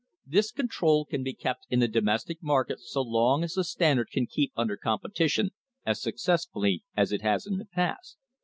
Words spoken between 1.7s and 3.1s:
the domestic markets so